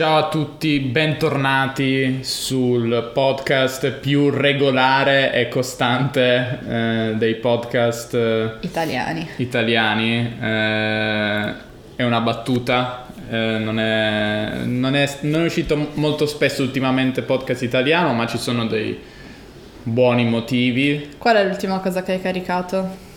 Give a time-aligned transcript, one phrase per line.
[0.00, 9.28] Ciao a tutti, bentornati sul podcast più regolare e costante eh, dei podcast eh, Italiani.
[9.36, 10.36] italiani.
[10.40, 11.54] Eh,
[11.96, 17.60] è una battuta, eh, non, è, non, è, non è uscito molto spesso ultimamente podcast
[17.60, 18.98] italiano, ma ci sono dei
[19.82, 21.10] buoni motivi.
[21.18, 23.09] Qual è l'ultima cosa che hai caricato?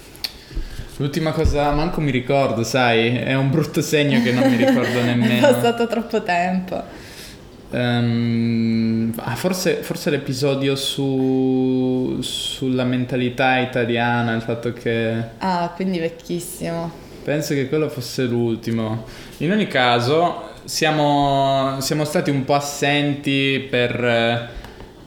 [0.98, 5.04] L'ultima cosa, manco mi ricordo, sai, è un brutto segno che non mi ricordo È
[5.04, 5.48] nemmeno.
[5.48, 7.02] passato troppo tempo.
[7.76, 16.92] Ah, forse, forse l'episodio su, sulla mentalità italiana, il fatto che Ah, quindi vecchissimo.
[17.24, 19.06] penso che quello fosse l'ultimo.
[19.38, 24.48] In ogni caso, siamo, siamo stati un po' assenti per, eh,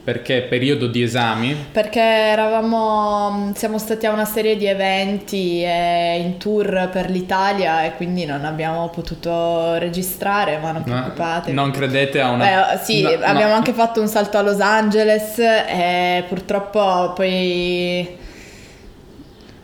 [0.06, 1.66] perché periodo di esami.
[1.72, 7.96] Perché eravamo, siamo stati a una serie di eventi e in tour per l'Italia e
[7.96, 11.52] quindi non abbiamo potuto registrare, ma non No, preoccupatevi.
[11.56, 12.44] non credete a una...
[12.44, 13.24] Beh, sì, no, no.
[13.24, 18.16] abbiamo anche fatto un salto a Los Angeles e purtroppo poi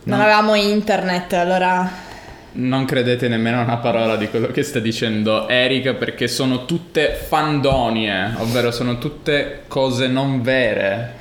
[0.04, 0.24] non No.
[0.24, 1.88] avevamo internet, allora
[2.54, 7.14] Non credete nemmeno a una parola di quello che sta dicendo Erika perché sono tutte
[7.14, 11.20] fandonie, ovvero sono tutte cose non vere.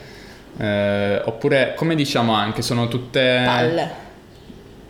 [0.58, 3.92] Eh, oppure, come diciamo anche, sono tutte palle,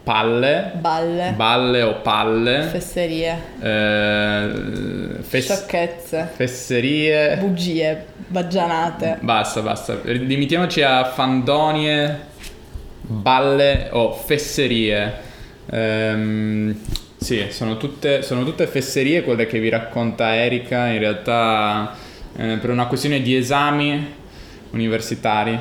[0.04, 4.50] palle, balle, balle o palle, fesserie, eh,
[5.22, 7.38] fes- sciocchezze, fesserie.
[7.38, 9.18] bugie, baggianate.
[9.22, 9.96] Basta, basta.
[10.04, 12.20] Limitiamoci a fandonie,
[13.02, 15.30] balle o fesserie.
[15.70, 16.76] Ehm,
[17.18, 20.88] sì, sono tutte, sono tutte fesserie quelle che vi racconta Erika.
[20.88, 21.96] In realtà,
[22.36, 24.20] eh, per una questione di esami
[24.72, 25.58] universitari,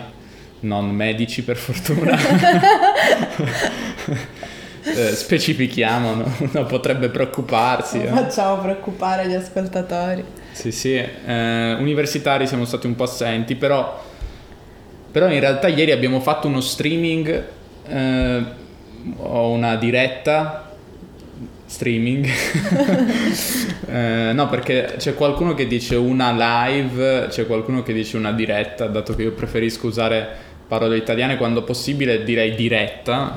[0.61, 2.19] non medici per fortuna.
[4.83, 6.25] Eh, specifichiamo, no?
[6.39, 7.99] Uno potrebbe preoccuparsi.
[7.99, 8.23] Non eh.
[8.23, 10.25] facciamo preoccupare gli ascoltatori.
[10.53, 14.03] Sì, sì, eh, universitari siamo stati un po' assenti, però,
[15.11, 17.45] però in realtà ieri abbiamo fatto uno streaming
[19.05, 20.71] eh, o una diretta
[21.67, 22.27] streaming.
[23.91, 28.87] Eh, no, perché c'è qualcuno che dice una live, c'è qualcuno che dice una diretta,
[28.87, 30.29] dato che io preferisco usare
[30.69, 33.37] parole italiane quando possibile direi diretta,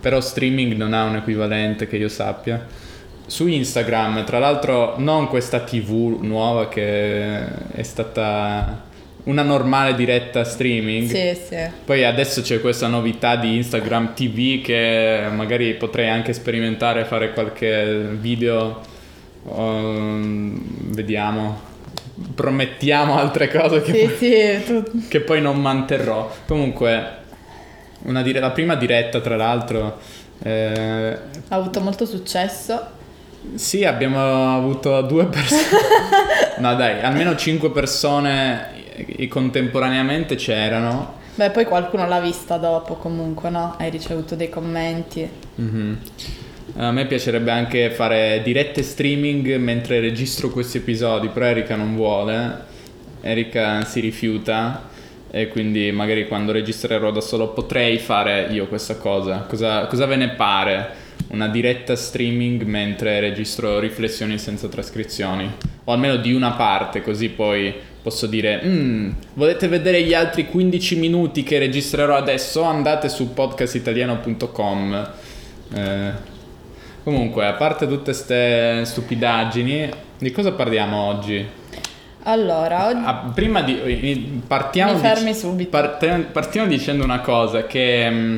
[0.00, 2.66] però streaming non ha un equivalente che io sappia
[3.26, 8.85] su Instagram, tra l'altro non questa TV nuova che è stata
[9.26, 11.08] una normale diretta streaming.
[11.08, 11.56] Sì, sì.
[11.84, 18.06] Poi adesso c'è questa novità di Instagram TV che magari potrei anche sperimentare fare qualche
[18.18, 18.80] video.
[19.44, 20.60] um,
[20.92, 21.74] vediamo.
[22.34, 24.28] Promettiamo altre cose che, Sì,
[24.72, 26.34] poi, tu- che poi non manterrò.
[26.46, 27.04] Comunque,
[28.04, 29.98] una dire- la prima diretta, tra l'altro,
[30.42, 32.80] eh, ha avuto molto successo.
[33.54, 35.62] sì, abbiamo avuto due persone.
[36.58, 41.24] no, dai, almeno cinque persone eh, contemporaneamente c'erano.
[41.34, 43.74] Beh, poi qualcuno l'ha vista dopo comunque, no?
[43.78, 45.28] Hai ricevuto dei commenti.
[45.56, 45.98] Mhm.
[46.76, 52.64] A me piacerebbe anche fare dirette streaming mentre registro questi episodi, però Erika non vuole.
[53.20, 54.88] Erika si rifiuta
[55.30, 59.40] e quindi magari quando registrerò da solo potrei fare io questa cosa.
[59.48, 61.04] Cosa, cosa ve ne pare?
[61.28, 65.50] Una diretta streaming mentre registro riflessioni senza trascrizioni.
[65.84, 67.74] O almeno di una parte, così poi
[68.06, 72.62] posso dire "Mm, volete vedere gli altri 15 minuti che registrerò adesso?
[72.62, 75.10] Andate su podcastitaliano.com.
[75.74, 76.10] Eh,
[77.02, 81.44] comunque, a parte tutte queste stupidaggini, di cosa parliamo oggi?
[82.22, 85.70] Allora, oggi Ah, prima di i- partiamo, mi fermi dic- subito.
[85.70, 88.36] parte- partiamo dicendo una cosa che mm,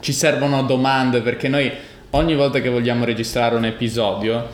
[0.00, 1.70] ci servono domande perché noi
[2.10, 4.48] ogni volta che vogliamo registrare un episodio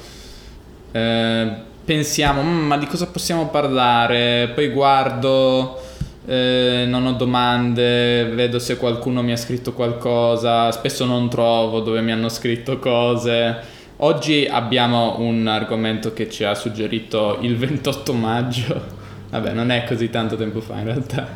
[0.93, 5.81] eh, pensiamo "Mm, ma di cosa possiamo parlare poi guardo
[6.27, 12.01] eh, non ho domande vedo se qualcuno mi ha scritto qualcosa spesso non trovo dove
[12.01, 18.83] mi hanno scritto cose Oggi abbiamo un argomento che ci ha suggerito il 28 maggio.
[19.29, 21.29] Vabbè, non è così tanto tempo fa in realtà.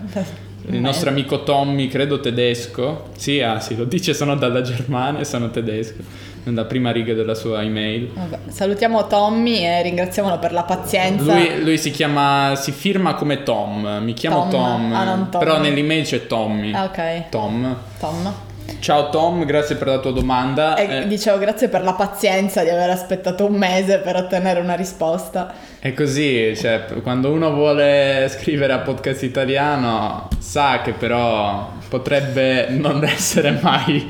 [0.71, 3.11] Il nostro amico Tommy, credo tedesco.
[3.19, 5.99] Sì, ah, sì, lo dice, sono dalla Germania, sono tedesco.
[6.45, 8.11] Nella prima riga della sua email.
[8.49, 11.35] Salutiamo Tommy e ringraziamolo per la pazienza.
[11.35, 14.01] Lui, lui si chiama, si firma come Tom.
[14.03, 14.91] Mi chiamo Tom.
[14.91, 14.93] Tom.
[14.93, 15.39] Ah.
[15.39, 16.73] Però nell'email c'è Tommy.
[16.75, 17.29] Ah, ok.
[17.31, 17.77] Tom.
[17.99, 18.35] Tom.
[18.81, 20.75] Ciao Tom, grazie per la tua domanda.
[20.77, 24.75] E Eh, dicevo grazie per la pazienza di aver aspettato un mese per ottenere una
[24.75, 25.53] risposta.
[25.79, 33.05] È così, cioè, quando uno vuole scrivere a podcast italiano sa che però potrebbe non
[33.09, 34.07] essere mai,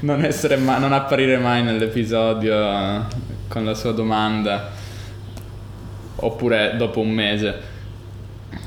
[0.00, 3.00] non, essere ma- non apparire mai nell'episodio eh,
[3.48, 4.70] con la sua domanda.
[6.22, 7.68] oppure dopo un mese.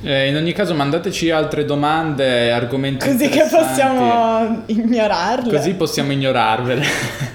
[0.02, 5.56] Eh, in ogni caso mandateci altre domande, argomenti Così che possiamo ignorarle.
[5.56, 6.84] Così possiamo ignorarvele.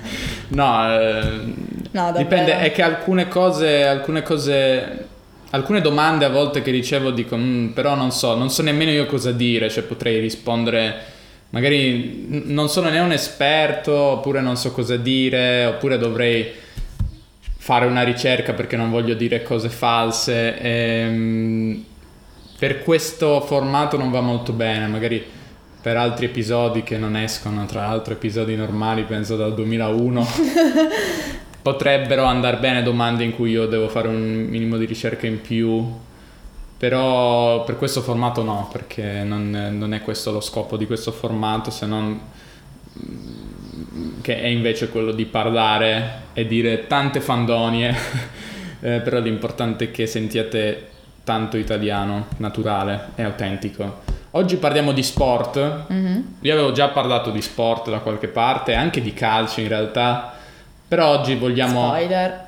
[0.49, 5.07] no, eh, No, dipende, è che alcune cose, alcune cose,
[5.51, 9.07] alcune domande a volte che ricevo dico, "Mm, però non so, non so nemmeno io
[9.07, 10.95] cosa dire, cioè potrei rispondere,
[11.51, 16.51] magari n- non sono né un esperto, oppure non so cosa dire, oppure dovrei
[17.57, 20.59] fare una ricerca perché non voglio dire cose false.
[20.59, 21.85] ehm,
[22.59, 25.25] per questo formato non va molto bene, magari
[25.81, 30.27] per altri episodi che non escono, tra l'altro episodi normali, penso dal 2001,
[31.63, 35.87] potrebbero andare bene domande in cui io devo fare un minimo di ricerca in più,
[36.79, 41.71] però per questo formato no, perché non, non è questo lo scopo di questo formato,
[41.71, 42.21] se non
[44.23, 47.95] che è invece quello di parlare e dire tante fandonie,
[48.81, 50.89] eh, però l'importante è che sentiate
[51.25, 54.07] tanto italiano, naturale e autentico.
[54.33, 55.87] Oggi parliamo di sport.
[55.89, 56.37] Mhm.
[56.41, 60.35] Io avevo già parlato di sport da qualche parte, anche di calcio in realtà,
[60.87, 61.89] però oggi vogliamo...
[61.89, 62.47] Spoiler.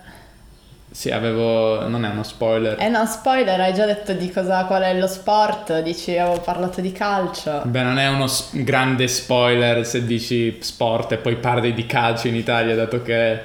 [0.92, 1.86] Sì, avevo...
[1.88, 2.76] non è uno spoiler.
[2.80, 6.80] Eh no, spoiler, hai già detto di cosa, qual è lo sport, dici avevo parlato
[6.80, 7.62] di calcio.
[7.64, 12.26] Beh, non è uno s- grande spoiler se dici sport e poi parli di calcio
[12.26, 13.40] in Italia, dato che...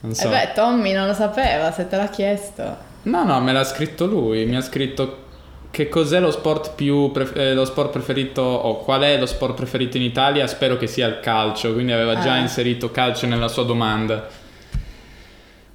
[0.00, 0.26] Non so.
[0.26, 2.76] Eh beh, Tommy non lo sapeva, se te l'ha chiesto.
[3.02, 4.44] No, no, me l'ha scritto lui.
[4.46, 5.24] Mi ha scritto
[5.70, 9.54] che cos'è lo sport più pref- eh, lo sport preferito o qual è lo sport
[9.54, 10.46] preferito in Italia.
[10.48, 11.72] Spero che sia il calcio.
[11.74, 12.38] Quindi aveva già Ah.
[12.38, 14.26] inserito calcio nella sua domanda.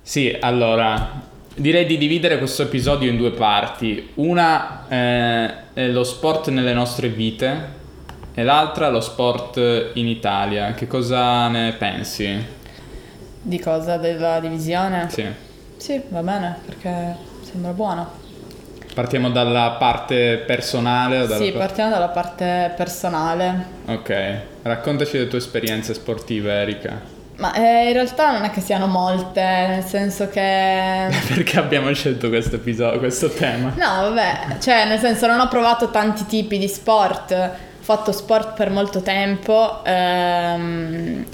[0.08, 1.20] Sì, allora
[1.56, 4.12] direi di dividere questo episodio in due parti.
[4.14, 7.70] Una eh, è lo sport nelle nostre vite
[8.36, 9.58] e l'altra lo sport
[9.94, 10.76] in Italia.
[10.76, 12.40] Che cosa ne pensi?
[13.42, 13.98] Di cosa?
[13.98, 15.08] Della divisione?
[15.10, 15.26] Sì.
[15.76, 18.08] Sì, va bene, perché sembra buono.
[18.94, 23.66] Partiamo dalla parte personale dalla Sì, par- partiamo dalla parte personale.
[23.88, 27.15] Ok, raccontaci le tue esperienze sportive, Erika.
[27.38, 31.10] Ma eh, in realtà non è che siano molte, nel senso che...
[31.28, 33.74] Perché abbiamo scelto questo episodio, questo tema?
[33.76, 38.54] No, vabbè, cioè nel senso non ho provato tanti tipi di sport, ho fatto sport
[38.54, 39.84] per molto tempo.
[39.84, 41.26] ehm.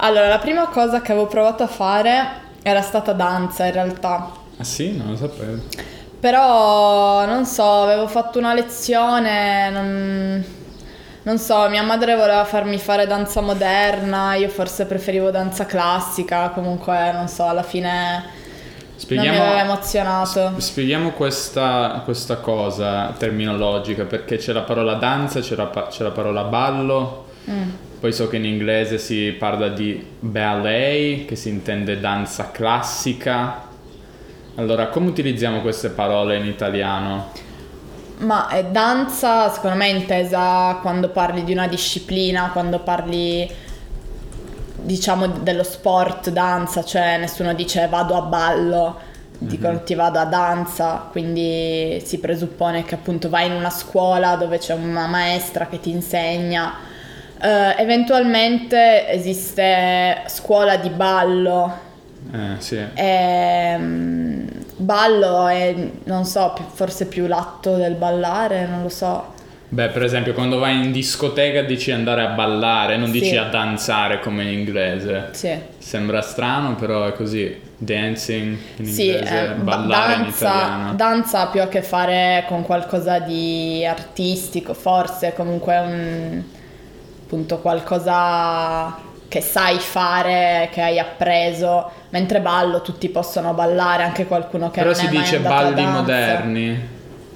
[0.00, 4.30] Allora, la prima cosa che avevo provato a fare era stata danza in realtà.
[4.58, 4.96] Ah sì?
[4.96, 5.62] Non lo sapevo.
[6.20, 10.44] Però non so, avevo fatto una lezione, non,
[11.28, 17.12] non so, mia madre voleva farmi fare danza moderna, io forse preferivo danza classica, comunque
[17.12, 18.24] non so, alla fine
[19.08, 20.54] non mi aveva emozionato.
[20.56, 26.44] spieghiamo questa, questa cosa terminologica, perché c'è la parola danza, c'è la, c'è la parola
[26.44, 27.70] ballo, Mm.
[28.00, 33.62] poi so che in inglese si parla di ballet, che si intende danza classica.
[34.56, 37.30] Allora, come utilizziamo queste parole in italiano?
[38.20, 43.48] Ma è danza, secondo me, è intesa quando parli di una disciplina, quando parli,
[44.74, 48.98] diciamo, dello sport, danza, cioè nessuno dice vado a ballo,
[49.38, 54.58] dicono ti vado a danza, quindi si presuppone che appunto vai in una scuola dove
[54.58, 56.74] c'è una maestra che ti insegna.
[57.40, 61.86] Eh, eventualmente esiste scuola di ballo,
[62.32, 62.84] Eh, sì.
[62.94, 64.48] Ehm,
[64.78, 69.36] ballo è, non so, forse più l'atto del ballare, non lo so.
[69.70, 73.20] Beh, per esempio, quando vai in discoteca dici andare a ballare, non Sì.
[73.20, 75.28] dici a danzare come in inglese.
[75.32, 77.66] Sì, Sembra strano, però è così.
[77.80, 80.94] Dancing in sì inglese, eh, ba- ballare in danza, italiano.
[80.94, 86.42] danza ha più a che fare con qualcosa di artistico, forse comunque un,
[87.24, 88.96] appunto qualcosa
[89.28, 94.92] che sai fare, che hai appreso, mentre ballo tutti possono ballare, anche qualcuno che però
[94.92, 96.88] non si è mai dice andato a balli moderni.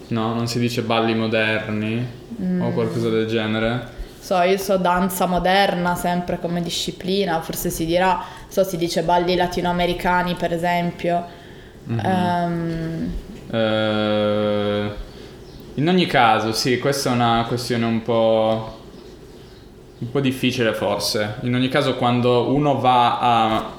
[0.08, 2.62] No, non si dice balli moderni Mm.
[2.62, 3.86] o qualcosa del genere.
[4.18, 9.36] So, io so danza moderna sempre come disciplina, forse si dirà, so, si dice balli
[9.36, 11.24] latinoamericani per esempio.
[11.84, 12.00] Mhm.
[12.04, 13.12] Ehm,
[13.54, 14.90] Eh,
[15.74, 18.78] in ogni caso, sì, questa è una questione un po',
[20.02, 21.36] un po' difficile forse.
[21.42, 23.70] In ogni caso, quando uno va a-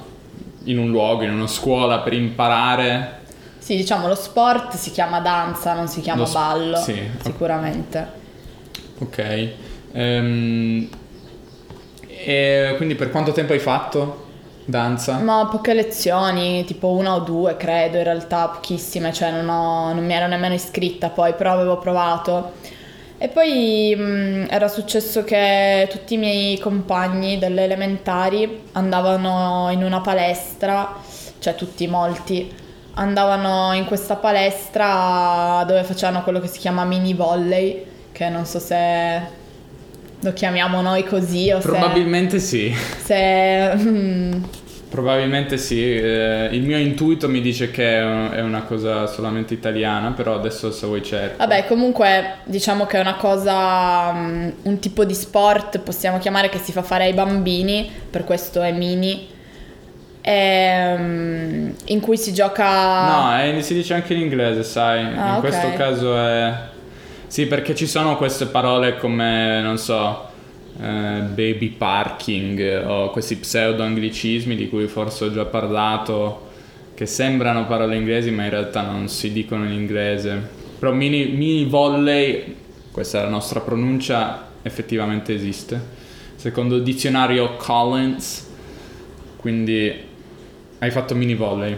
[0.64, 3.20] in un luogo, in una scuola per imparare,
[3.58, 8.06] sì, diciamo lo sport si chiama danza, non si chiama Lo s- ballo, sì, sicuramente.
[8.98, 9.48] ok.
[9.92, 10.88] Ehm,
[12.08, 14.22] e quindi per quanto tempo hai fatto
[14.64, 15.18] danza?
[15.18, 20.04] Ma poche lezioni, tipo una o due credo, in realtà pochissime, cioè non, ho- non
[20.04, 22.52] mi ero nemmeno iscritta poi, però avevo provato.
[23.16, 30.00] E poi mh, era successo che tutti i miei compagni delle elementari andavano in una
[30.00, 30.96] palestra,
[31.38, 32.52] cioè tutti molti,
[32.94, 38.58] andavano in questa palestra dove facevano quello che si chiama mini volley, che non so
[38.58, 39.42] se
[40.20, 42.74] lo chiamiamo noi così o Probabilmente se, sì.
[43.04, 44.42] Se, mm,
[44.94, 50.36] Probabilmente sì, eh, il mio intuito mi dice che è una cosa solamente italiana, però
[50.36, 51.38] adesso se vuoi cerco.
[51.38, 56.58] Vabbè, comunque diciamo che è una cosa, um, un tipo di sport possiamo chiamare che
[56.58, 59.26] si fa fare ai bambini, per questo è mini,
[60.20, 63.08] e, um, in cui si gioca...
[63.08, 65.40] No, è, si dice anche in inglese, sai, Ah, in ok.
[65.40, 66.52] questo caso è...
[67.26, 70.28] Sì, perché ci sono queste parole come, non so,
[70.80, 76.50] eh, baby parking o questi pseudo anglicismi di cui forse ho già parlato,
[76.94, 80.62] che sembrano parole inglesi ma in realtà non si dicono in inglese.
[80.78, 82.56] Però mini, mini volley,
[82.90, 86.02] questa è la nostra pronuncia, effettivamente esiste.
[86.36, 88.50] Secondo il dizionario Collins,
[89.36, 89.92] quindi
[90.78, 91.72] hai fatto mini volley.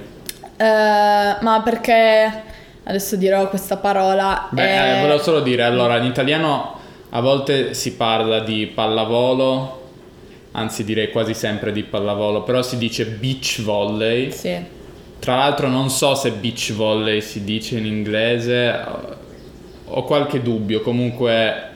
[0.56, 2.42] Eh, ma perché
[2.84, 4.48] adesso dirò questa parola.
[4.50, 6.75] Beh, è- eh, volevo solo dire, allora, in italiano
[7.16, 9.84] a volte si parla di pallavolo,
[10.52, 14.30] anzi direi quasi sempre di pallavolo, però si dice beach volley.
[14.30, 14.54] Sì.
[15.18, 18.84] Tra l'altro non so se beach volley si dice in inglese,
[19.86, 21.70] ho qualche dubbio, comunque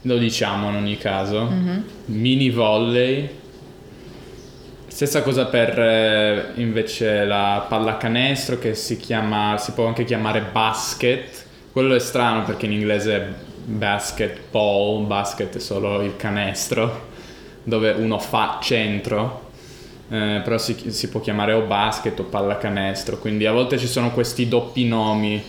[0.00, 1.46] lo diciamo in ogni caso.
[2.06, 3.28] Mini volley.
[4.86, 11.43] Stessa cosa per eh, invece la pallacanestro che si chiama, si può anche chiamare basket.
[11.74, 13.26] Quello è strano perché in inglese è
[13.64, 17.08] basketball, basket è solo il canestro
[17.64, 19.50] dove uno fa centro.
[20.08, 24.12] Eh, però si, si può chiamare o basket o pallacanestro, quindi a volte ci sono
[24.12, 25.42] questi doppi nomi,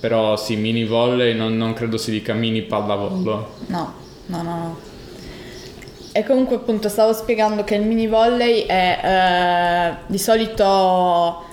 [0.00, 3.54] però sì, mini volley non, non credo si dica mini pallavolo.
[3.68, 3.94] No,
[4.26, 4.78] no, no, no.
[6.12, 11.45] E comunque appunto stavo spiegando che il mini volley è eh, di solito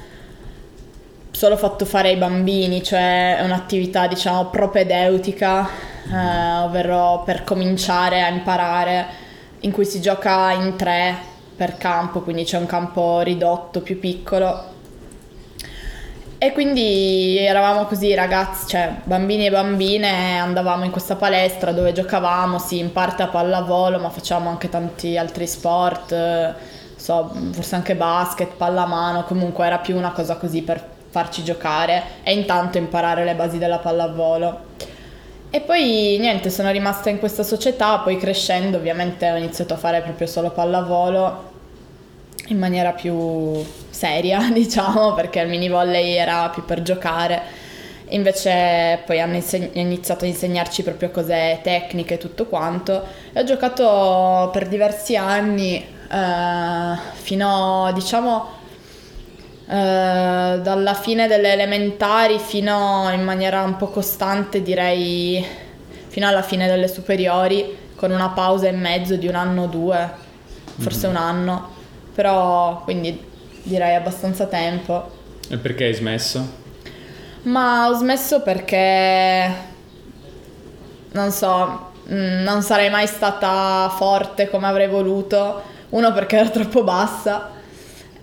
[1.34, 5.68] solo fatto fare ai bambini, cioè è un'attività diciamo propedeutica,
[6.08, 9.06] eh, ovvero per cominciare a imparare,
[9.62, 11.16] in cui si gioca in tre
[11.56, 14.72] per campo, quindi c'è un campo ridotto più piccolo.
[16.38, 22.60] E quindi eravamo così ragazzi, cioè bambini e bambine, andavamo in questa palestra dove giocavamo,
[22.60, 26.54] sì, in parte a pallavolo, ma facciamo anche tanti altri sport, eh,
[26.96, 32.34] so, forse anche basket, pallamano, comunque era più una cosa così per farci giocare e
[32.34, 34.72] intanto imparare le basi della pallavolo.
[35.52, 40.02] E poi niente, sono rimasta in questa società, poi crescendo ovviamente ho iniziato a fare
[40.02, 41.52] proprio solo pallavolo
[42.48, 47.62] in maniera più seria, diciamo, perché il mini volley era più per giocare.
[48.10, 53.06] Invece poi hanno inseg- iniziato a insegnarci proprio cose tecniche e tutto quanto.
[53.32, 58.62] E ho giocato per diversi anni, eh, fino diciamo
[59.74, 65.44] eh, dalla fine delle elementari fino in maniera un po' costante, direi
[66.10, 70.12] fino alla fine delle superiori, con una pausa in mezzo di un anno o due,
[70.78, 71.70] forse un anno,
[72.14, 73.20] però quindi
[73.64, 75.10] direi abbastanza tempo.
[75.50, 76.48] E perché hai smesso?
[77.44, 79.52] Ma ho smesso perché
[81.14, 85.64] non so, mm, non sarei mai stata forte come avrei voluto.
[85.90, 87.62] Uno perché ero troppo bassa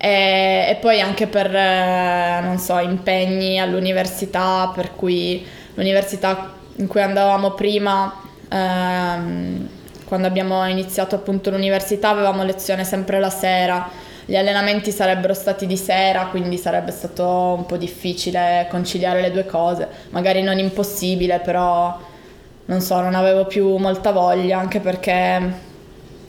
[0.03, 7.03] e, e poi anche per, eh, non so, impegni all'università, per cui l'università in cui
[7.03, 8.11] andavamo prima,
[8.49, 9.69] ehm,
[10.07, 13.91] quando abbiamo iniziato appunto l'università, avevamo lezione sempre la sera.
[14.25, 17.27] Gli allenamenti sarebbero stati di sera, quindi sarebbe stato
[17.59, 19.87] un po' difficile conciliare le due cose.
[20.11, 21.95] Magari non impossibile, però
[22.65, 25.69] non so, non avevo più molta voglia, anche perché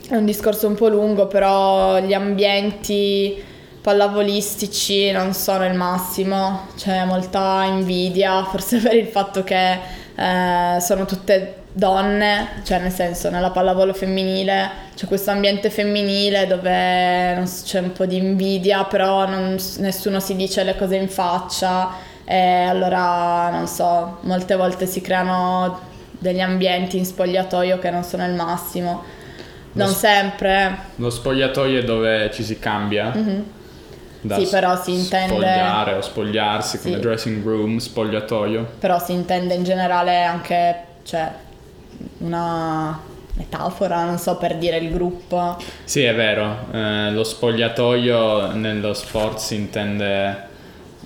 [0.10, 3.50] è un discorso un po' lungo, però gli ambienti
[3.82, 9.72] pallavolistici non sono il massimo, c'è molta invidia, forse per il fatto che
[10.16, 17.34] eh, sono tutte donne, cioè nel senso nella pallavolo femminile c'è questo ambiente femminile dove
[17.34, 21.08] non so, c'è un po' di invidia, però non- nessuno si dice le cose in
[21.08, 21.90] faccia
[22.26, 28.26] e allora non so, molte volte si creano degli ambienti in spogliatoio che non sono
[28.26, 29.04] il massimo.
[29.74, 33.12] Lo Non s- sempre, Lo spogliatoio è dove ci si cambia.
[34.24, 37.00] Da Sì, però si intende- Spogliare o spogliarsi come Sì.
[37.02, 38.68] dressing room, spogliatoio.
[38.80, 41.32] però si intende in generale anche, cioè,
[42.20, 43.00] una
[43.34, 45.58] metafora, non so, per dire il gruppo.
[45.84, 50.50] Sì, è vero, eh, lo spogliatoio nello sport si intende,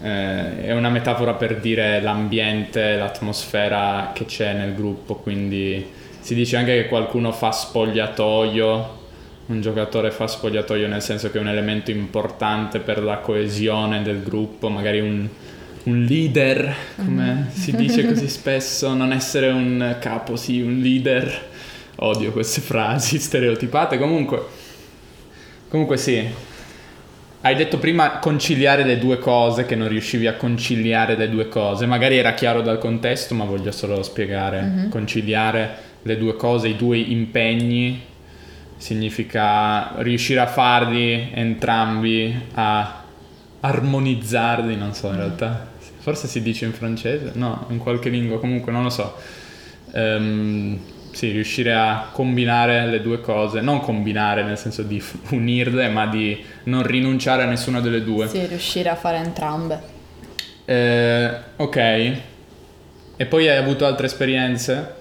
[0.01, 6.57] eh, è una metafora per dire l'ambiente, l'atmosfera che c'è nel gruppo, quindi si dice
[6.57, 9.03] anche che qualcuno fa spogliatoio
[9.47, 14.23] un giocatore fa spogliatoio nel senso che è un elemento importante per la coesione del
[14.23, 15.27] gruppo, magari un,
[15.83, 21.53] un leader, come si dice così spesso, non essere un capo, sì, un leader.
[21.97, 24.41] Odio queste frasi stereotipate, comunque,
[25.69, 26.27] comunque sì.
[27.41, 31.85] Hai detto prima conciliare le due cose, che non riuscivi a conciliare le due cose,
[31.85, 34.61] magari era chiaro dal contesto, ma voglio solo spiegare.
[34.61, 34.89] Mhm.
[34.89, 38.01] Conciliare le due cose, i due impegni,
[38.85, 43.01] significa riuscire a farli entrambi, a
[43.59, 48.71] armonizzarli, non so in realtà, forse si dice in francese, no, in qualche lingua, comunque
[48.71, 49.15] non lo so.
[49.91, 56.05] Ehm, sì, riuscire a combinare le due cose, non combinare nel senso di unirle, ma
[56.05, 58.27] di non rinunciare a nessuna delle due.
[58.27, 59.81] Sì, riuscire a fare entrambe.
[60.63, 61.77] Eh, ok.
[63.17, 64.93] E poi hai avuto altre esperienze?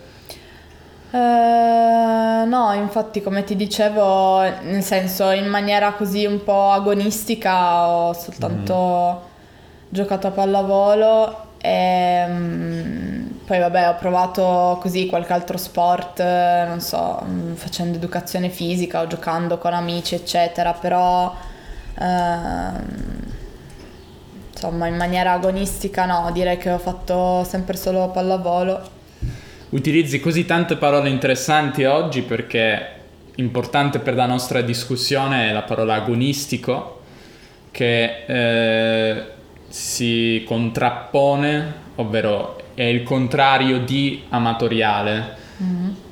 [1.11, 2.14] Eh,
[2.45, 9.33] no, infatti come ti dicevo, nel senso in maniera così un po' agonistica ho soltanto
[9.89, 17.23] giocato a pallavolo e mm, poi vabbè ho provato così qualche altro sport, non so,
[17.25, 21.35] mm, facendo educazione fisica o giocando con amici eccetera, però
[21.99, 22.85] ehm,
[24.53, 29.03] insomma in maniera agonistica no, direi che ho fatto sempre solo pallavolo.
[29.75, 32.87] Utilizzi così tante parole interessanti oggi perché
[33.35, 37.01] importante per la nostra discussione è la parola agonistico
[37.73, 39.25] che eh,
[39.67, 45.43] si contrappone, ovvero è il contrario di amatoriale.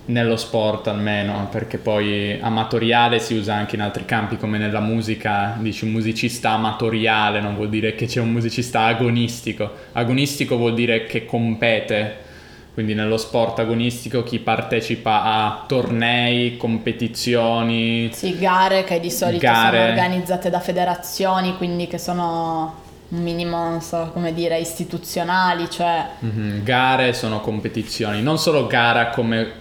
[0.06, 5.56] Nello sport almeno, perché poi amatoriale si usa anche in altri campi come nella musica,
[5.60, 9.70] dici un musicista amatoriale, non vuol dire che c'è un musicista agonistico.
[9.92, 12.30] Agonistico vuol dire che compete,
[12.74, 19.76] quindi nello sport agonistico chi partecipa a tornei, competizioni, Sì, gare che di solito Gare.
[19.78, 26.06] sono organizzate da federazioni, quindi che sono un minimo, non so come dire, istituzionali, cioè
[26.20, 29.60] Mhm, Gare sono competizioni, non solo gara come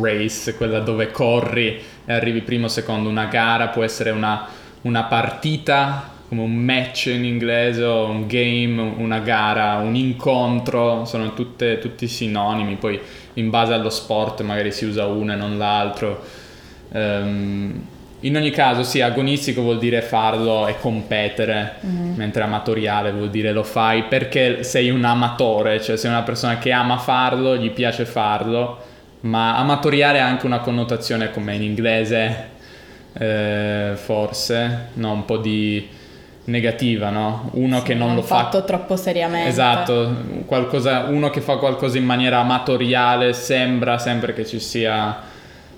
[0.00, 4.46] race, quella dove corri e arrivi primo o secondo, una gara può essere una,
[4.82, 11.34] una partita, come un match in inglese, o un game, una gara, un incontro, sono
[11.34, 12.98] tutte, tutti sinonimi, poi
[13.34, 16.24] in base allo sport magari si usa uno e non l'altro.
[16.90, 17.86] Ehm,
[18.20, 21.74] in ogni caso, sì, agonistico vuol dire farlo e competere,
[22.14, 26.72] mentre amatoriale vuol dire lo fai perché sei un amatore, cioè sei una persona che
[26.72, 28.78] ama farlo, gli piace farlo,
[29.22, 32.48] ma amatoriale ha anche una connotazione come in inglese,
[33.18, 36.00] eh, forse, no, un po' di
[36.44, 37.50] negativa, no?
[37.52, 39.48] Uno che non lo fa fatto troppo seriamente.
[39.48, 40.14] Esatto,
[40.46, 45.20] qualcosa, uno che fa qualcosa in maniera amatoriale sembra sempre che ci sia,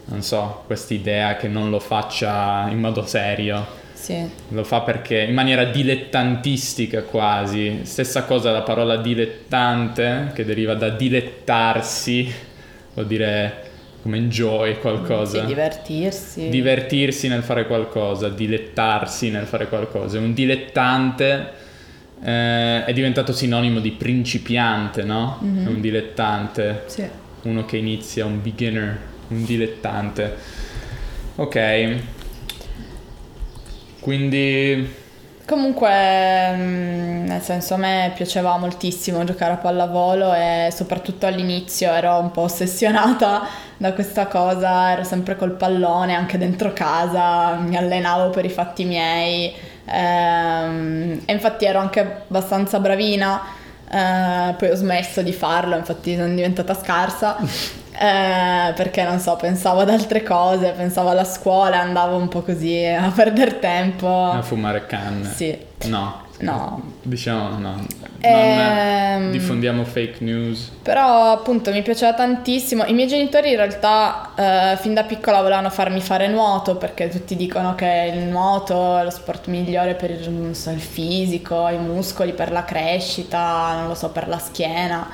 [0.06, 3.82] non so, quest'idea che non lo faccia in modo serio.
[3.92, 4.28] Sì.
[4.48, 7.80] Lo fa perché in maniera dilettantistica quasi.
[7.84, 12.30] Stessa cosa la parola dilettante, che deriva da dilettarsi,
[12.92, 13.63] vuol dire
[14.04, 15.40] come enjoy qualcosa.
[15.40, 16.48] Sì, divertirsi.
[16.50, 20.18] Divertirsi nel fare qualcosa, dilettarsi nel fare qualcosa.
[20.18, 21.52] Un dilettante
[22.22, 25.38] eh, è diventato sinonimo di principiante, no?
[25.40, 27.08] È un dilettante, Sì.
[27.44, 30.36] uno che inizia, un beginner, un dilettante.
[31.36, 31.96] Ok.
[34.00, 34.86] Quindi
[35.46, 42.18] Comunque, mm, nel senso, a me piaceva moltissimo giocare a pallavolo e soprattutto all'inizio ero
[42.18, 43.42] un po' ossessionata
[43.76, 48.84] da questa cosa, ero sempre col pallone anche dentro casa, mi allenavo per i fatti
[48.84, 49.52] miei
[49.84, 53.42] ehm, e infatti ero anche abbastanza bravina,
[53.90, 57.36] eh, poi ho smesso di farlo, infatti sono diventata scarsa.
[57.98, 62.84] eh, perché non so, pensavo ad altre cose, pensavo alla scuola, andavo un po' così
[62.84, 64.30] a perdere tempo.
[64.30, 65.28] a fumare canne.
[65.32, 65.56] Sì.
[65.84, 66.22] No.
[66.40, 66.82] No.
[67.02, 67.74] Diciamo no.
[67.76, 67.86] Non
[68.20, 69.30] Ehm.
[69.30, 70.72] diffondiamo fake news.
[70.82, 72.84] Però appunto mi piaceva tantissimo.
[72.86, 77.36] I miei genitori in realtà eh, fin da piccola volevano farmi fare nuoto perché tutti
[77.36, 81.78] dicono che il nuoto è lo sport migliore per il, non so, il fisico, i
[81.78, 85.06] muscoli, per la crescita, non lo so, per la schiena.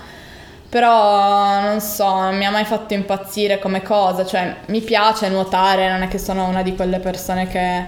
[0.71, 5.91] Però non so, non mi ha mai fatto impazzire come cosa, cioè mi piace nuotare,
[5.91, 7.85] non è che sono una di quelle persone che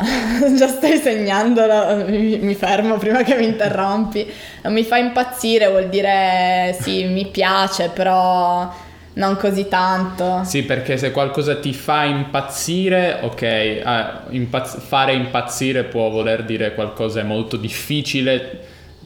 [0.56, 1.62] già stai segnando,
[2.06, 4.28] mi, mi fermo prima che mi interrompi.
[4.62, 8.68] Non mi fa impazzire, vuol dire sì, mi piace, però
[9.12, 10.42] non così tanto.
[10.44, 13.84] Sì, perché se qualcosa ti fa impazzire, ok, eh,
[14.30, 18.60] impazz- fare impazzire può voler dire qualcosa è molto difficile,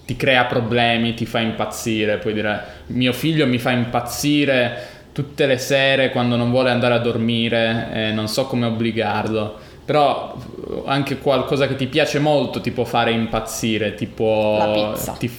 [0.04, 5.58] ti crea problemi, ti fa impazzire, puoi dire mio figlio mi fa impazzire tutte le
[5.58, 9.58] sere quando non vuole andare a dormire e non so come obbligarlo.
[9.84, 10.34] Però
[10.86, 14.56] anche qualcosa che ti piace molto ti può fare impazzire, tipo...
[14.58, 15.12] La pizza.
[15.12, 15.30] ti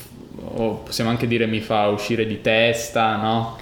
[0.55, 3.57] possiamo anche dire mi fa uscire di testa, no?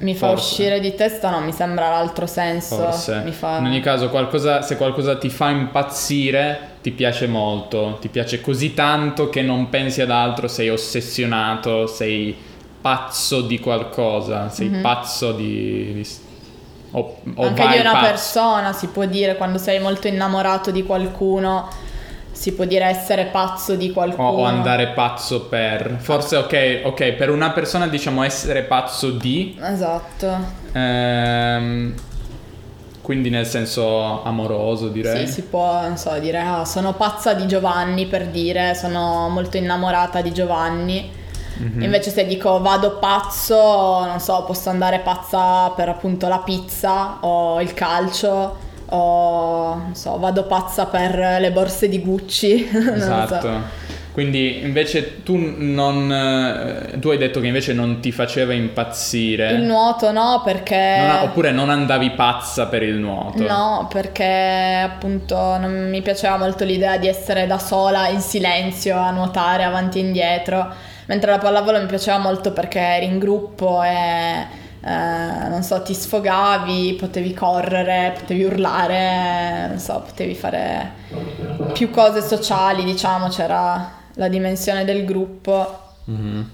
[0.00, 0.44] Mi fa Forse.
[0.62, 2.76] uscire di testa, no, mi sembra l'altro senso.
[2.76, 3.20] Forse.
[3.24, 3.58] Mi fa...
[3.58, 8.72] In ogni caso, qualcosa, se qualcosa ti fa impazzire, ti piace molto, ti piace così
[8.74, 12.34] tanto che non pensi ad altro, sei ossessionato, sei
[12.80, 15.92] pazzo di qualcosa, sei pazzo di...
[15.92, 16.08] di-
[16.92, 18.06] o, o Anche di una pazzo.
[18.06, 21.68] persona si può dire quando sei molto innamorato di qualcuno,
[22.40, 24.28] si può dire essere pazzo di qualcuno.
[24.28, 25.96] o andare pazzo per...
[25.98, 29.58] Forse ok, ok, per una persona diciamo essere pazzo di...
[29.60, 30.38] Esatto.
[30.72, 31.94] ehm,
[33.02, 35.26] quindi nel senso amoroso direi.
[35.26, 39.58] Sì, si può, non so, dire ah, sono pazza di Giovanni per dire, sono molto
[39.58, 41.10] innamorata di Giovanni.
[41.58, 41.82] Mhm.
[41.82, 47.60] Invece se dico vado pazzo, non so, posso andare pazza per appunto la pizza o
[47.60, 52.68] il calcio o non so, vado pazza per le borse di Gucci.
[52.72, 52.94] non lo so.
[52.96, 53.78] Esatto.
[54.12, 56.12] Quindi invece tu non...
[56.12, 59.52] eh, tu hai detto che invece non ti faceva impazzire.
[59.52, 63.40] Il nuoto no, perché Non ha- oppure non andavi pazza per il nuoto.
[63.46, 69.12] No, perché appunto non mi piaceva molto l'idea di essere da sola in silenzio a
[69.12, 70.68] nuotare avanti e indietro,
[71.06, 74.44] mentre la pallavolo mi piaceva molto perché eri in gruppo e
[74.82, 80.92] eh, non so, ti sfogavi, potevi correre, potevi urlare, non so, potevi fare
[81.72, 86.50] più cose sociali, diciamo, c'era la dimensione del gruppo Mhm.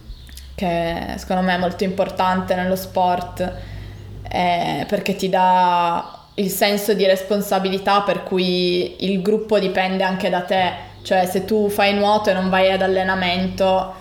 [0.54, 3.52] che secondo me è molto importante nello sport
[4.28, 10.42] eh, perché ti dà il senso di responsabilità per cui il gruppo dipende anche da
[10.42, 13.94] te, cioè se tu fai nuoto e non vai ad allenamento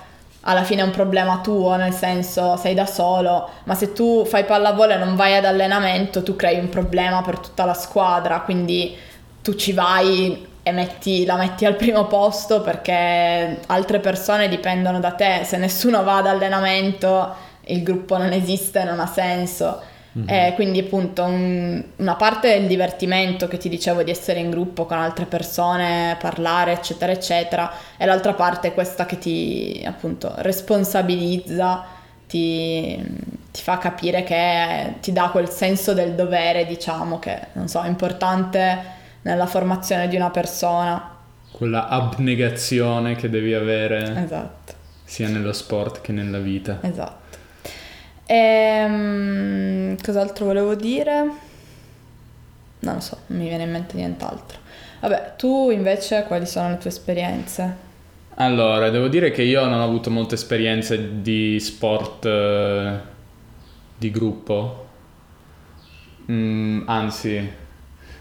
[0.47, 4.45] alla fine è un problema tuo, nel senso sei da solo, ma se tu fai
[4.45, 8.95] pallavolo e non vai ad allenamento tu crei un problema per tutta la squadra, quindi
[9.41, 15.11] tu ci vai e metti- la metti al primo posto perché altre persone dipendono da
[15.11, 17.35] te, se nessuno va ad allenamento
[17.67, 19.81] il gruppo non esiste, non ha senso.
[20.25, 24.85] E quindi appunto un- una parte del divertimento che ti dicevo di essere in gruppo
[24.85, 31.83] con altre persone, parlare eccetera eccetera e l'altra parte è questa che ti appunto responsabilizza,
[32.27, 32.97] ti,
[33.51, 37.87] ti fa capire che ti dà quel senso del dovere diciamo che non so è
[37.87, 41.11] importante nella formazione di una persona.
[41.51, 44.73] Quella abnegazione che devi avere Esatto.
[45.03, 46.79] sia nello sport che nella vita.
[46.81, 47.23] Esatto.
[48.27, 51.29] Ehm, cos'altro volevo dire?
[52.79, 54.59] Non lo so, non mi viene in mente nient'altro.
[55.01, 57.83] Vabbè, tu invece quali sono le tue esperienze?
[58.35, 62.99] Allora, devo dire che io non ho avuto molte esperienze di sport eh,
[63.97, 64.83] di gruppo.
[66.31, 67.51] Mm, anzi,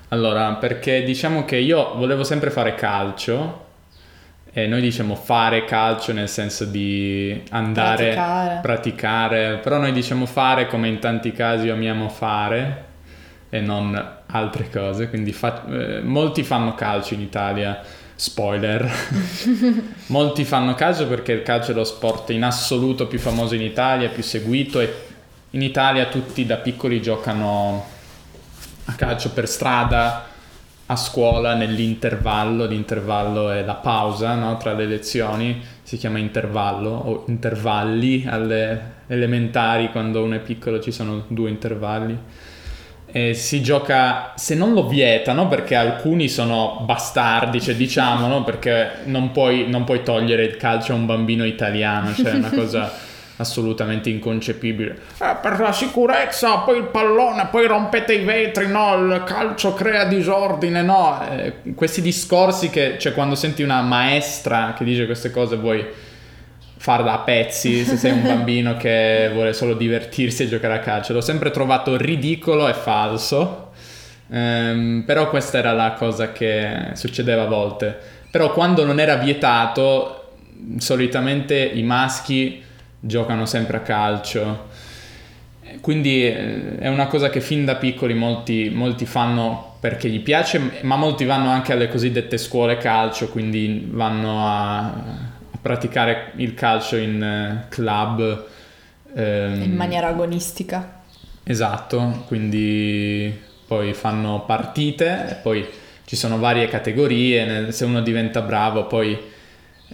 [0.09, 3.64] allora, perché diciamo che io volevo sempre fare calcio
[4.57, 8.59] e noi diciamo fare calcio nel senso di andare Praticare.
[8.63, 12.85] praticare, però noi diciamo fare come in tanti casi amiamo fare
[13.51, 17.81] e non altre cose, quindi fa- eh, molti fanno calcio in Italia,
[18.15, 18.89] spoiler,
[20.07, 24.09] molti fanno calcio perché il calcio è lo sport in assoluto più famoso in Italia,
[24.09, 24.95] più seguito e
[25.51, 27.85] in Italia tutti da piccoli giocano
[28.85, 30.27] a calcio per strada,
[30.87, 34.57] a scuola nell'intervallo, l'intervallo è la pausa no?
[34.59, 40.93] tra le lezioni, si chiama intervallo o intervalli alle elementari quando uno è piccolo ci
[40.93, 42.19] sono due intervalli.
[43.07, 49.31] E si gioca, se non lo vietano, perché alcuni sono bastardi, cioè diciamolo, perché non
[49.31, 52.93] puoi, non puoi togliere il calcio a un bambino italiano, cioè è una cosa
[53.37, 54.97] assolutamente inconcepibile.
[55.21, 60.05] Eh, per la sicurezza, poi il pallone, poi rompete i vetri, no, il calcio crea
[60.05, 61.21] disordine, no.
[61.31, 65.85] Eh, questi discorsi che, cioè quando senti una maestra che dice queste cose vuoi
[66.77, 71.13] farla a pezzi se sei un bambino che vuole solo divertirsi e giocare a calcio.
[71.13, 73.73] L'ho sempre trovato ridicolo e falso.
[74.31, 77.97] Ehm, però questa era la cosa che succedeva a volte.
[78.31, 80.21] Però quando non era vietato,
[80.79, 82.63] solitamente i maschi
[83.07, 84.69] giocano sempre a calcio.
[85.81, 90.81] Quindi eh, è una cosa che fin da piccoli molti, molti fanno perché gli piace,
[90.83, 96.97] ma molti vanno anche alle cosiddette scuole calcio, quindi vanno a, a praticare il calcio
[96.97, 98.47] in eh, club.
[99.15, 101.03] ehm, In maniera agonistica.
[101.43, 103.33] Esatto, quindi
[103.67, 105.67] poi fanno partite e poi
[106.07, 109.19] ci sono varie categorie, se uno diventa bravo poi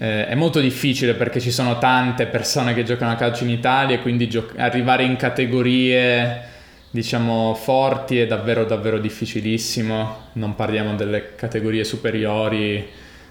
[0.03, 3.97] eh, è molto difficile perché ci sono tante persone che giocano a calcio in Italia
[3.97, 6.49] e quindi gio- arrivare in categorie
[6.89, 10.29] diciamo forti è davvero davvero difficilissimo.
[10.33, 12.77] Non parliamo delle categorie superiori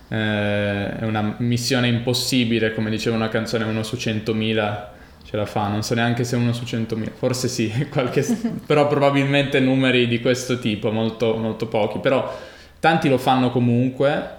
[0.10, 4.84] eh, è una missione impossibile come diceva una canzone uno su 100.000
[5.26, 5.70] ce la fa.
[5.70, 8.24] Non so neanche se uno su 100.000 forse sì qualche,
[8.68, 11.98] però probabilmente numeri di questo tipo molto, molto pochi.
[11.98, 12.32] Però
[12.80, 14.38] tanti lo fanno comunque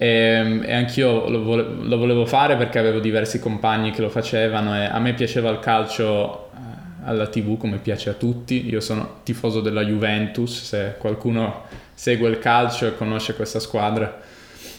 [0.00, 4.08] e, ehm, e anch'io lo, vole, lo, volevo fare perché avevo diversi compagni che lo
[4.08, 6.58] facevano e a me piaceva il calcio eh,
[7.04, 8.66] alla tv come piace a tutti.
[8.66, 14.22] Io sono tifoso della Juventus, se qualcuno segue il calcio e conosce questa squadra.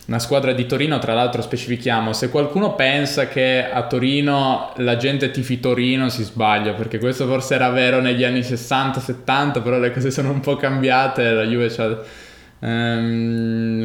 [0.07, 5.29] Una squadra di Torino, tra l'altro specifichiamo, se qualcuno pensa che a Torino la gente
[5.29, 10.09] tifi Torino si sbaglia, perché questo forse era vero negli anni 60-70, però le cose
[10.09, 12.29] sono un po' cambiate, la Juve c'ha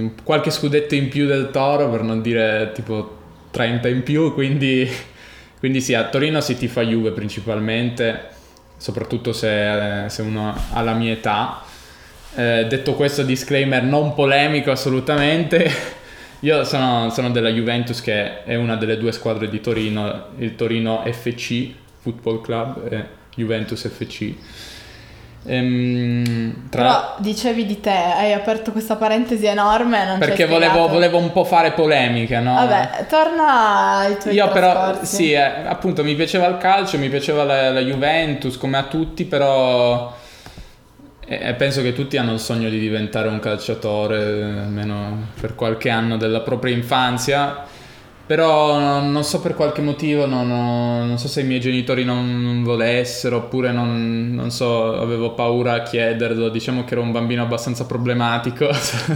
[0.06, 3.16] Um, qualche scudetto in più del Toro, per non dire tipo
[3.50, 4.88] 30 in più, quindi,
[5.58, 8.28] quindi sì, a Torino si tifa Juve principalmente,
[8.76, 11.62] soprattutto se, se uno ha la mia età.
[12.34, 15.70] Eh, detto questo, disclaimer non polemico assolutamente.
[16.40, 21.02] Io sono, sono, della Juventus, che è una delle due squadre di Torino, il Torino
[21.04, 24.34] FC Football Club e Juventus FC.
[25.46, 26.82] Ehm, tra...
[26.82, 30.04] Però dicevi di te, hai aperto questa parentesi enorme.
[30.04, 32.54] Non perché volevo, volevo, un po' fare polemica, no?
[32.54, 37.44] Vabbè, torna ai tuoi Io però, sì, eh, appunto mi piaceva il calcio, mi piaceva
[37.44, 40.14] la, la Juventus come a tutti, però
[41.24, 46.16] eh, penso che tutti hanno il sogno di diventare un calciatore, almeno per qualche anno
[46.16, 47.74] della propria infanzia
[48.26, 52.64] però non so per qualche motivo, non, non so se i miei genitori non, non
[52.64, 56.48] volessero oppure non, non, so, avevo paura a chiederlo.
[56.48, 58.68] Diciamo che ero un bambino abbastanza problematico,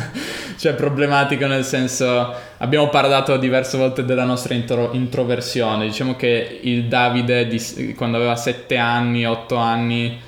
[0.56, 5.86] cioè problematico nel senso abbiamo parlato diverse volte della nostra intro, introversione.
[5.86, 10.20] Diciamo che il Davide di, quando aveva 7 anni, 8 anni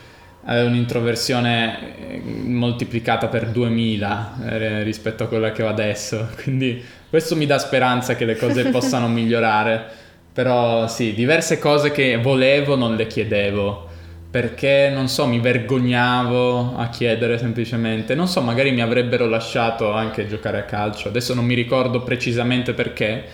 [0.44, 7.36] aveva un'introversione eh, moltiplicata per 2000 eh, rispetto a quella che ho adesso, quindi questo
[7.36, 9.84] mi dà speranza che le cose possano migliorare,
[10.32, 13.90] però sì, diverse cose che volevo non le chiedevo,
[14.30, 20.26] perché non so, mi vergognavo a chiedere semplicemente, non so, magari mi avrebbero lasciato anche
[20.26, 23.24] giocare a calcio, adesso non mi ricordo precisamente perché,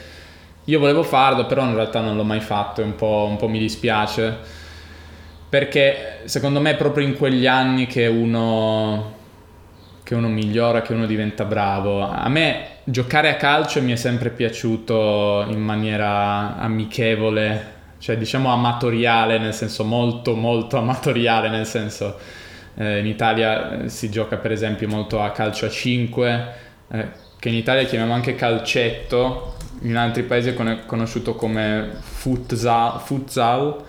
[0.65, 3.49] io volevo farlo, però in realtà non l'ho mai fatto e un po', un po'
[3.49, 4.37] mi dispiace,
[5.49, 9.17] perché secondo me è proprio in quegli anni che uno
[10.09, 12.01] che uno migliora, che uno diventa bravo.
[12.01, 19.37] A me giocare a calcio mi è sempre piaciuto in maniera amichevole, cioè diciamo amatoriale,
[19.37, 22.19] nel senso molto molto amatoriale, nel senso
[22.77, 26.53] eh, in Italia eh, si gioca per esempio molto a calcio a 5,
[26.91, 27.09] eh,
[27.39, 33.85] che in Italia chiamiamo anche calcetto, in altri paesi è conosciuto come futsal, futsal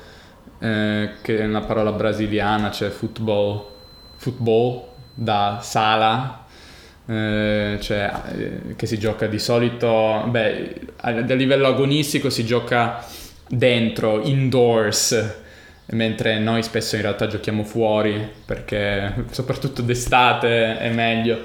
[0.59, 3.65] eh, che è una parola brasiliana, cioè football,
[4.17, 6.45] football da sala,
[7.07, 13.03] eh, cioè, eh, che si gioca di solito, beh, a, a livello agonistico si gioca
[13.47, 15.37] dentro, indoors,
[15.91, 21.41] mentre noi spesso in realtà giochiamo fuori, perché soprattutto d'estate è meglio.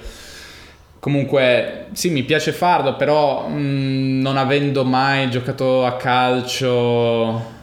[0.98, 7.53] Comunque, sì, mi piace farlo, però mh, mm, non avendo mai giocato a calcio,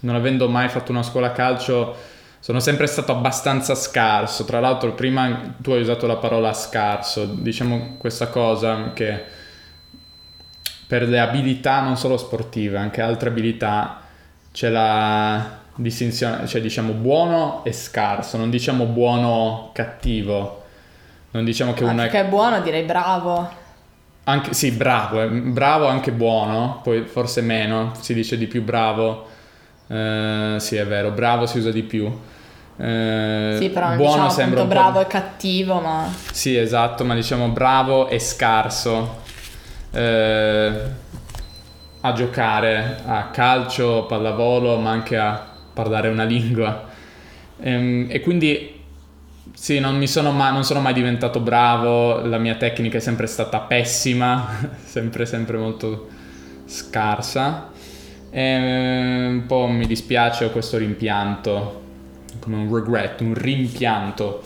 [0.00, 1.94] non avendo mai fatto una scuola calcio,
[2.40, 4.44] sono sempre stato abbastanza scarso.
[4.44, 9.24] Tra l'altro, prima tu hai usato la parola scarso, diciamo questa cosa che
[10.86, 14.00] per le abilità non solo sportive, anche altre abilità
[14.52, 20.64] c'è la distinzione, cioè diciamo buono e scarso, non diciamo buono cattivo.
[21.30, 22.08] Non diciamo che uno è...
[22.08, 23.66] Che è buono direi bravo.
[24.24, 29.26] Anche, sì, bravo, eh, bravo anche buono, poi forse meno, si dice di più bravo.
[29.88, 32.10] Eh, sì, è vero, bravo si usa di più.
[32.76, 36.08] Eh, sì, però buono diciamo sembra bravo e cattivo, ma...
[36.30, 39.22] Sì, esatto, ma diciamo bravo e scarso
[39.90, 40.80] eh,
[42.00, 46.86] a giocare a calcio, pallavolo, ma anche a parlare una lingua.
[47.58, 48.76] E, ehm, e quindi
[49.54, 53.58] sì, non, sono mai, non sono mai diventato bravo, la mia tecnica è sempre stata
[53.60, 54.46] pessima,
[54.84, 56.08] sempre, sempre molto
[56.64, 57.70] scarsa.
[58.30, 58.56] E
[59.28, 61.86] un po' mi dispiace ho questo rimpianto
[62.40, 64.42] come un regret, un rimpianto.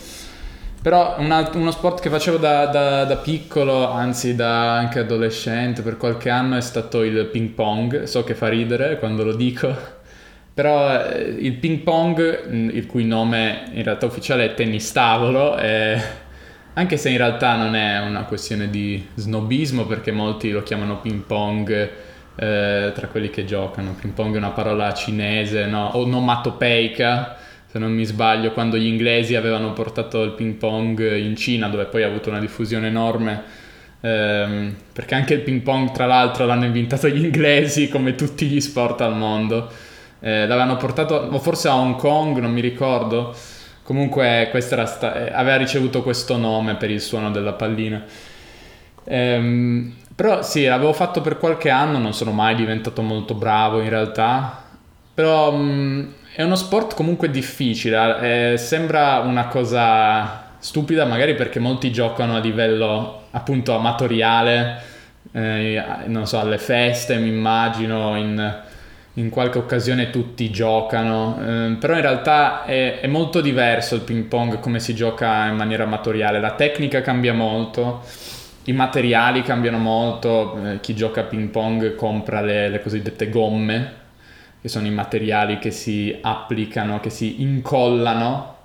[0.82, 5.96] Però una, uno sport che facevo da, da, da, piccolo, anzi da anche adolescente, per
[5.96, 8.02] qualche anno è stato il ping pong.
[8.04, 9.72] So che fa ridere quando lo dico,
[10.52, 15.54] però eh, il ping pong, mm, il cui nome in realtà ufficiale è tennis tavolo,
[15.54, 16.02] è,
[16.74, 21.20] anche se in realtà non è una questione di snobismo, perché molti lo chiamano ping
[21.20, 21.90] pong
[22.36, 23.94] eh, tra quelli che giocano.
[23.98, 25.96] Ping pong è una parola cinese, no?
[25.96, 31.68] onomatopeica, se non mi sbaglio, quando gli inglesi avevano portato il ping pong in Cina,
[31.68, 33.60] dove poi ha avuto una diffusione enorme.
[34.00, 38.60] Ehm, perché anche il ping pong, tra l'altro, l'hanno inventato gli inglesi come tutti gli
[38.60, 39.70] sport al mondo.
[40.20, 43.34] Eh, l'avevano portato, o forse a Hong Kong, non mi ricordo.
[43.82, 48.04] Comunque, sta- eh, aveva ricevuto questo nome per il suono della pallina.
[49.04, 53.88] Ehm, però sì, l'avevo fatto per qualche anno, non sono mai diventato molto bravo in
[53.88, 54.62] realtà.
[55.14, 61.58] Però mh, mm, è uno sport comunque difficile, eh, sembra una cosa stupida magari perché
[61.58, 64.80] molti giocano a livello appunto amatoriale,
[65.32, 68.62] eh, non so, alle feste mi immagino, in,
[69.14, 74.24] in qualche occasione tutti giocano, eh, però in realtà è, è, molto diverso il ping
[74.24, 78.02] pong come si gioca in maniera amatoriale, la tecnica cambia molto
[78.64, 84.00] i materiali cambiano molto, eh, chi gioca a ping pong compra le, le, cosiddette gomme,
[84.60, 88.56] che sono i materiali che si applicano, che si incollano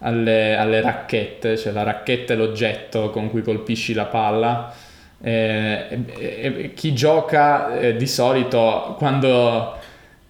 [0.00, 4.74] alle, alle racchette, cioè la racchetta è l'oggetto con cui colpisci la palla.
[5.20, 9.76] Eh, e, e, chi gioca eh, di solito quando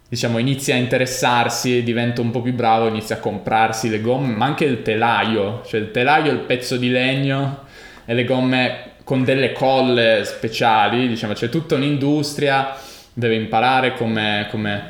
[0.09, 4.35] diciamo inizia a interessarsi e diventa un po' più bravo inizia a comprarsi le gomme
[4.35, 7.67] ma anche il telaio cioè il telaio è il pezzo di legno
[8.07, 12.77] e le gomme con delle colle speciali, diciamo, c'è tutta un'industria,
[13.11, 14.85] deve imparare come, come,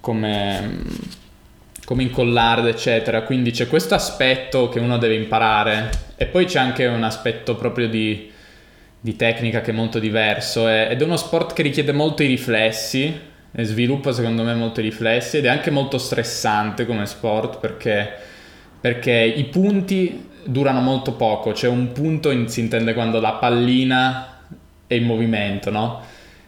[0.00, 0.78] come,
[1.84, 3.22] come incollarle, eccetera.
[3.22, 7.88] Quindi c'è questo aspetto che uno deve imparare e poi c'è anche un aspetto proprio
[7.88, 8.28] di,
[8.98, 13.20] di tecnica che è molto diverso ed è uno sport che richiede molto i riflessi
[13.56, 18.14] sviluppa secondo me molto i riflessi ed è anche molto stressante come sport perché,
[18.80, 24.38] perché i punti durano molto poco, c'è un punto, in, si intende quando la pallina
[24.86, 26.00] è in movimento, no?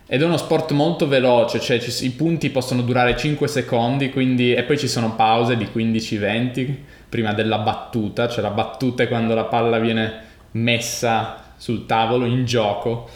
[0.09, 4.55] Ed è uno sport molto veloce, cioè ci, i punti possono durare 5 secondi quindi,
[4.55, 6.75] e poi ci sono pause di 15-20
[7.09, 12.45] prima della battuta, cioè la battuta è quando la palla viene messa sul tavolo in
[12.45, 13.09] gioco.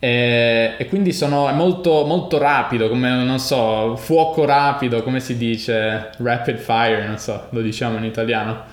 [0.00, 5.36] E, e quindi sono, è molto, molto rapido, come non so, fuoco rapido, come si
[5.36, 8.64] dice, rapid fire, non so, lo diciamo in italiano.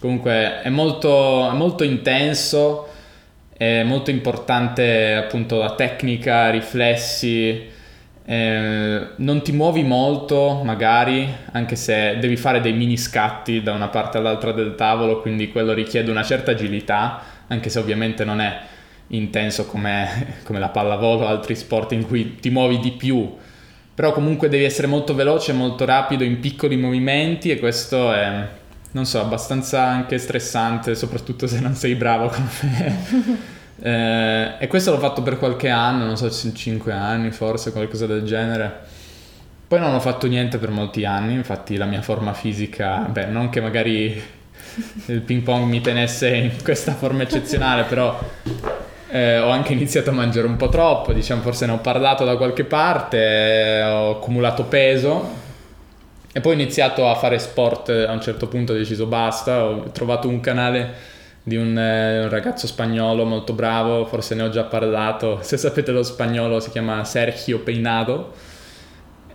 [0.00, 2.88] Comunque è molto, è molto intenso,
[3.54, 7.68] è molto importante appunto la tecnica, riflessi,
[8.24, 13.88] eh, non ti muovi molto magari, anche se devi fare dei mini scatti da una
[13.88, 18.58] parte all'altra del tavolo, quindi quello richiede una certa agilità, anche se ovviamente non è
[19.08, 23.36] intenso come, come la pallavolo o altri sport in cui ti muovi di più,
[23.94, 28.58] però comunque devi essere molto veloce, molto rapido in piccoli movimenti e questo è
[28.92, 33.38] non so, abbastanza anche stressante, soprattutto se non sei bravo come me.
[33.80, 38.24] eh, e questo l'ho fatto per qualche anno, non so, 5 anni forse, qualcosa del
[38.24, 38.88] genere.
[39.66, 43.50] Poi non ho fatto niente per molti anni, infatti la mia forma fisica, beh, non
[43.50, 44.20] che magari
[45.06, 48.18] il ping pong mi tenesse in questa forma eccezionale, però
[49.10, 52.36] eh, ho anche iniziato a mangiare un po' troppo, diciamo, forse ne ho parlato da
[52.36, 55.39] qualche parte, eh, ho accumulato peso,
[56.32, 59.90] e poi ho iniziato a fare sport, a un certo punto ho deciso basta, ho
[59.90, 64.62] trovato un canale di un, eh, un, ragazzo spagnolo molto bravo, forse ne ho già
[64.64, 68.32] parlato, se sapete lo spagnolo si chiama Sergio Peinado.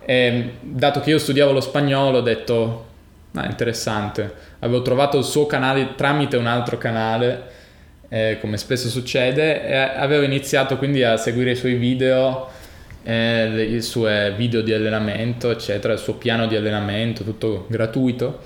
[0.05, 2.85] E, dato che io studiavo lo spagnolo ho detto,
[3.33, 7.43] ah, interessante, avevo trovato il suo canale tramite un altro canale,
[8.07, 12.54] eh, come spesso succede, e avevo iniziato quindi a seguire i suoi video
[13.07, 18.39] eh, i suoi video di allenamento, eccetera, il suo piano di allenamento, tutto gratuito.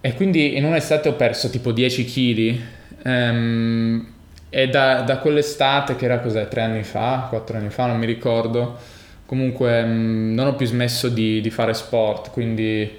[0.00, 2.60] E quindi in un'estate ho perso tipo 10 kg.
[3.02, 4.12] Ehm,
[4.48, 8.06] e da, da, quell'estate, che era cos'è, tre anni fa, quattro anni fa, non mi
[8.06, 8.78] ricordo,
[9.26, 12.90] comunque mm, non ho più smesso di, di, fare sport, quindi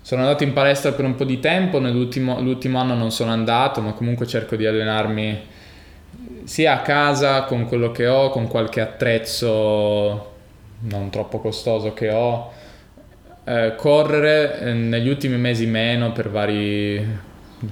[0.00, 3.92] sono andato in palestra per un po' di tempo, nell'ultimo anno non sono andato, ma
[3.92, 5.54] comunque cerco di allenarmi
[6.46, 10.34] sia a casa con quello che ho, con qualche attrezzo
[10.80, 12.52] non troppo costoso che ho.
[13.44, 17.04] Eh, correre eh, negli ultimi mesi meno per vari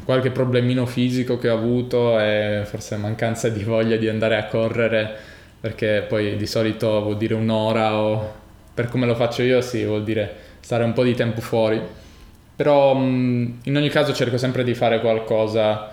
[0.05, 5.15] qualche problemino fisico che ho avuto e forse mancanza di voglia di andare a correre
[5.61, 8.35] perché poi di solito vuol dire un'ora o
[8.73, 11.81] per come lo faccio io sì vuol dire stare un po' di tempo fuori
[12.57, 15.93] però mh, in ogni caso cerco sempre di fare qualcosa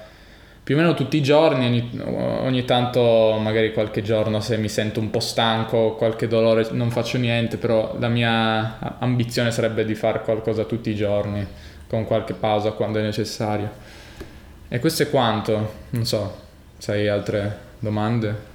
[0.64, 5.00] più o meno tutti i giorni, ogni, ogni, tanto magari qualche giorno se mi sento
[5.00, 10.22] un po' stanco, qualche dolore, non faccio niente, però la mia ambizione sarebbe di fare
[10.22, 11.46] qualcosa tutti i giorni,
[11.88, 13.70] con qualche pausa quando è necessario.
[14.68, 16.38] E questo è quanto, non so,
[16.78, 18.51] se hai altre domande?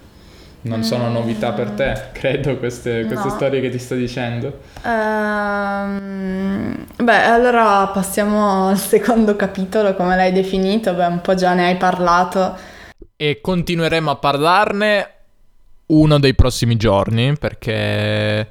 [0.66, 3.28] Non sono novità per te, credo, queste, queste No.
[3.28, 4.60] storie che ti sto dicendo.
[4.84, 11.66] Ehm, beh, allora passiamo al secondo capitolo, come l'hai definito, beh, un po' già ne
[11.66, 12.56] hai parlato.
[13.16, 15.10] E continueremo a parlarne
[15.86, 18.48] uno dei prossimi giorni perché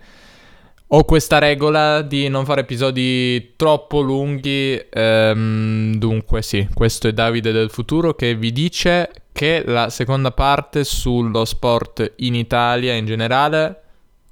[0.88, 4.82] ho questa regola di non fare episodi troppo lunghi.
[4.90, 10.86] ehm, dunque, sì, questo è Davide del futuro che vi dice che la seconda parte
[10.86, 13.82] sullo sport in Italia in generale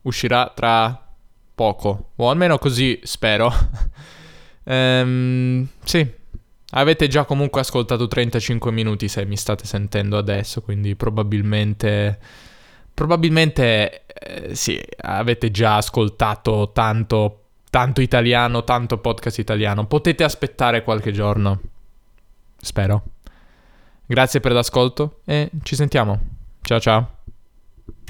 [0.03, 0.97] uscirà tra
[1.53, 3.51] poco, o almeno così spero.
[4.65, 6.09] Ehm, sì,
[6.69, 12.17] avete già comunque ascoltato 35 minuti se mi state sentendo adesso, quindi probabilmente
[12.93, 17.39] probabilmente eh, sì, avete già ascoltato tanto
[17.69, 19.85] tanto italiano, tanto podcast italiano.
[19.85, 21.59] Potete aspettare qualche giorno.
[22.61, 23.12] Spero.
[24.05, 26.19] Grazie per l'ascolto e ci sentiamo.
[26.61, 27.12] Ciao ciao.